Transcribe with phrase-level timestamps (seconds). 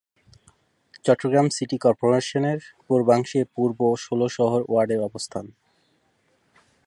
[1.05, 5.45] Chittagong city কর্পোরেশনের পূর্বাংশে পূর্ব ষোলশহর ওয়ার্ডের অবস্থান।